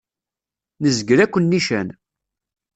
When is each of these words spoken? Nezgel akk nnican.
Nezgel 0.81 1.19
akk 1.23 1.35
nnican. 1.39 1.87